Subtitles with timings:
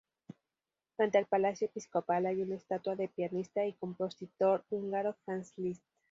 [0.95, 5.83] Frente al Palacio Episcopal hay una estatua del pianista y compositor húngaro Franz Liszt.